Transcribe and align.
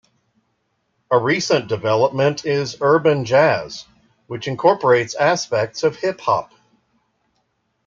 A 1.11 1.19
recent 1.19 1.67
development 1.67 2.43
is 2.43 2.75
urban 2.81 3.23
jazz, 3.23 3.85
which 4.25 4.47
incorporates 4.47 5.13
aspects 5.13 5.83
of 5.83 5.95
hip-hop. 5.95 6.51